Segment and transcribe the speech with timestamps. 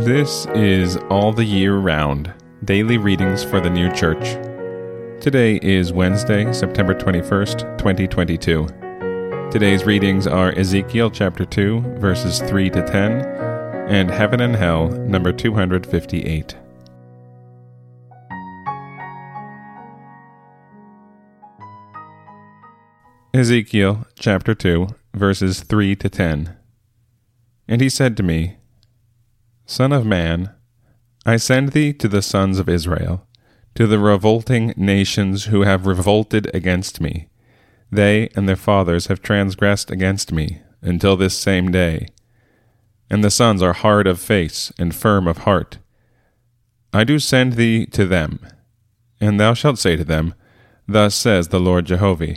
[0.00, 2.32] This is All the Year Round
[2.64, 4.24] Daily Readings for the New Church.
[5.22, 8.68] Today is Wednesday, September 21st, 2022.
[9.50, 13.20] Today's readings are Ezekiel chapter 2, verses 3 to 10,
[13.90, 16.56] and Heaven and Hell, number 258.
[23.34, 26.56] Ezekiel chapter 2, verses 3 to 10.
[27.68, 28.56] And he said to me,
[29.72, 30.50] Son of man,
[31.24, 33.26] I send thee to the sons of Israel,
[33.74, 37.30] to the revolting nations who have revolted against me.
[37.90, 42.08] They and their fathers have transgressed against me until this same day.
[43.08, 45.78] And the sons are hard of face and firm of heart.
[46.92, 48.46] I do send thee to them,
[49.22, 50.34] and thou shalt say to them,
[50.86, 52.36] Thus says the Lord Jehovah.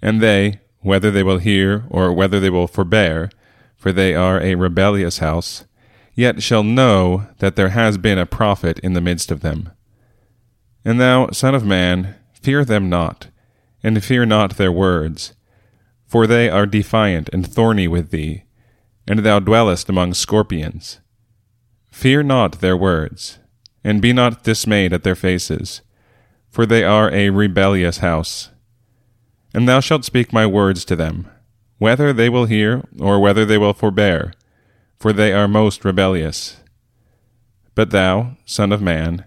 [0.00, 3.28] And they, whether they will hear or whether they will forbear,
[3.74, 5.64] for they are a rebellious house,
[6.18, 9.70] yet shall know that there has been a prophet in the midst of them.
[10.84, 13.28] And thou, Son of Man, fear them not,
[13.84, 15.34] and fear not their words,
[16.08, 18.42] for they are defiant and thorny with thee,
[19.06, 20.98] and thou dwellest among scorpions.
[21.88, 23.38] Fear not their words,
[23.84, 25.82] and be not dismayed at their faces,
[26.50, 28.50] for they are a rebellious house.
[29.54, 31.28] And thou shalt speak my words to them,
[31.78, 34.32] whether they will hear or whether they will forbear
[34.98, 36.60] for they are most rebellious.
[37.74, 39.24] But thou, Son of Man,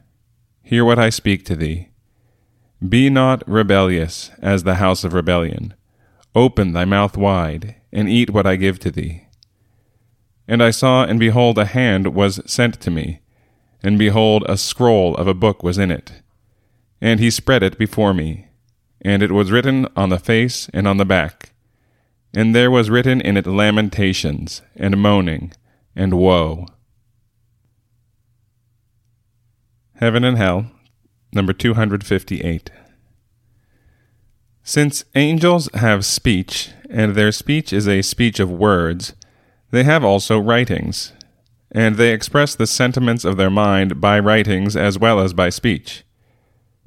[0.61, 1.89] hear what I speak to thee.
[2.87, 5.73] Be not rebellious as the house of rebellion.
[6.35, 9.27] Open thy mouth wide, and eat what I give to thee.
[10.47, 13.21] And I saw, and behold, a hand was sent to me,
[13.83, 16.21] and behold, a scroll of a book was in it.
[16.99, 18.47] And he spread it before me,
[19.01, 21.51] and it was written on the face and on the back.
[22.33, 25.53] And there was written in it lamentations, and moaning,
[25.95, 26.65] and woe.
[29.95, 30.71] Heaven and Hell,
[31.31, 32.71] number 258.
[34.63, 39.13] Since angels have speech, and their speech is a speech of words,
[39.71, 41.13] they have also writings,
[41.71, 46.03] and they express the sentiments of their mind by writings as well as by speech.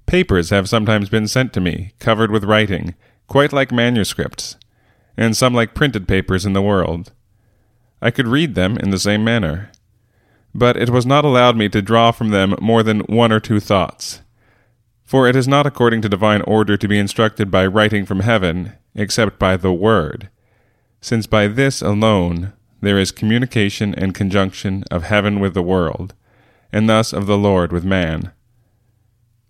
[0.07, 2.95] Papers have sometimes been sent to me, covered with writing,
[3.27, 4.57] quite like manuscripts,
[5.17, 7.13] and some like printed papers in the world.
[8.05, 9.73] I could read them in the same manner.
[10.55, 13.61] But it was not allowed me to draw from them more than one or two
[13.61, 14.21] thoughts.
[15.05, 18.75] For it is not according to divine order to be instructed by writing from heaven,
[18.95, 20.29] except by the Word,
[21.01, 26.13] since by this alone there is communication and conjunction of heaven with the world,
[26.71, 28.33] and thus of the Lord with man.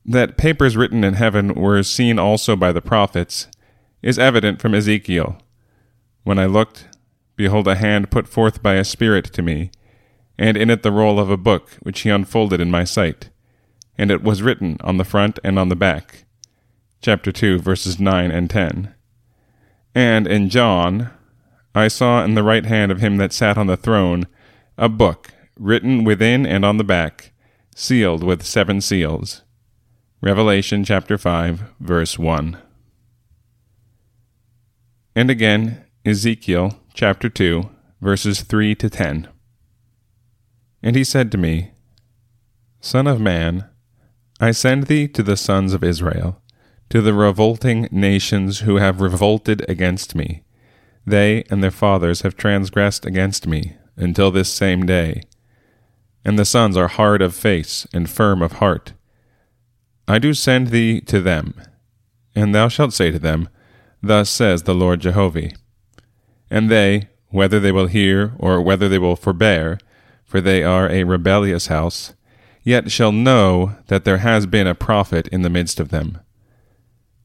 [0.06, 3.48] That papers written in heaven were seen also by the prophets
[4.00, 5.38] is evident from Ezekiel.
[6.22, 6.86] When I looked,
[7.36, 9.70] behold, a hand put forth by a Spirit to me,
[10.38, 13.30] and in it the roll of a book, which he unfolded in my sight.
[13.96, 16.24] And it was written on the front and on the back.
[17.00, 18.94] Chapter 2, verses 9 and 10.
[19.94, 21.10] And in John,
[21.74, 24.26] I saw in the right hand of him that sat on the throne
[24.76, 27.32] a book, written within and on the back,
[27.74, 29.42] sealed with seven seals.
[30.20, 32.58] Revelation chapter 5, verse 1.
[35.14, 37.68] And again, Ezekiel chapter 2,
[38.00, 39.26] verses 3 to 10.
[40.80, 41.72] And he said to me,
[42.80, 43.68] Son of man,
[44.38, 46.40] I send thee to the sons of Israel,
[46.90, 50.44] to the revolting nations who have revolted against me.
[51.04, 55.22] They and their fathers have transgressed against me until this same day.
[56.24, 58.92] And the sons are hard of face and firm of heart.
[60.06, 61.60] I do send thee to them,
[62.36, 63.48] and thou shalt say to them,
[64.00, 65.50] Thus says the Lord Jehovah
[66.50, 69.78] and they, whether they will hear or whether they will forbear,
[70.24, 72.14] for they are a rebellious house,
[72.62, 76.18] yet shall know that there has been a prophet in the midst of them.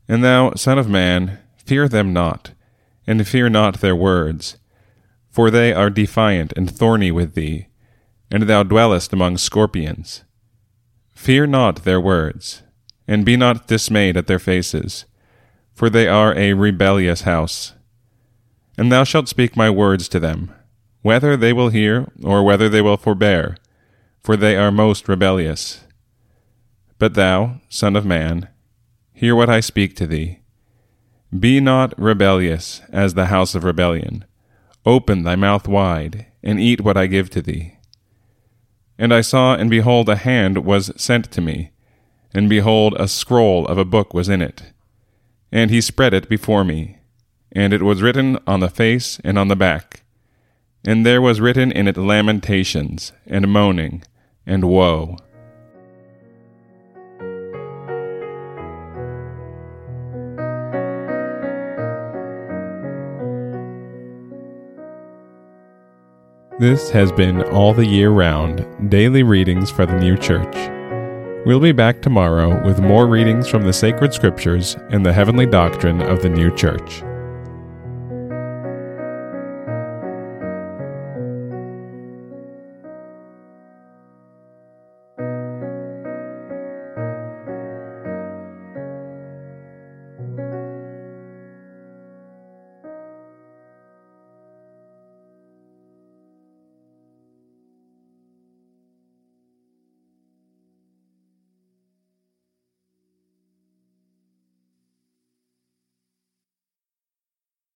[0.07, 2.51] And thou, Son of Man, fear them not,
[3.05, 4.57] and fear not their words,
[5.29, 7.67] for they are defiant and thorny with thee,
[8.31, 10.23] and thou dwellest among scorpions.
[11.13, 12.63] Fear not their words,
[13.07, 15.05] and be not dismayed at their faces,
[15.73, 17.73] for they are a rebellious house
[18.79, 20.49] and thou shalt speak my words to them,
[21.01, 23.57] whether they will hear or whether they will forbear,
[24.23, 25.81] for they are most rebellious.
[26.97, 28.47] But thou, Son of Man,
[29.11, 30.39] hear what I speak to thee.
[31.37, 34.23] Be not rebellious as the house of rebellion.
[34.85, 37.75] Open thy mouth wide, and eat what I give to thee.
[38.97, 41.71] And I saw, and behold, a hand was sent to me,
[42.33, 44.71] and behold, a scroll of a book was in it.
[45.51, 46.98] And he spread it before me
[47.51, 50.03] and it was written on the face and on the back.
[50.85, 54.01] and there was written in it lamentations, and moaning,
[54.45, 55.17] and woe.
[66.59, 70.55] This has been All the Year Round Daily Readings for the New Church.
[71.45, 76.01] We'll be back tomorrow with more readings from the sacred scriptures and the heavenly doctrine
[76.01, 77.01] of the new church.